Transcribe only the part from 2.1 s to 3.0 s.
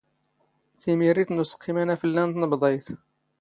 ⵏ ⵜⵏⴱⴹⴰⵢⵜ.